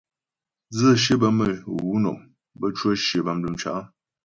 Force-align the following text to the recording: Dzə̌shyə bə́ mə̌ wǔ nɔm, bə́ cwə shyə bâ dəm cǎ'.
Dzə̌shyə 0.73 1.15
bə́ 1.21 1.31
mə̌ 1.37 1.47
wǔ 1.85 1.95
nɔm, 2.03 2.17
bə́ 2.59 2.69
cwə 2.77 2.91
shyə 3.05 3.19
bâ 3.25 3.31
dəm 3.41 3.55
cǎ'. 3.61 3.81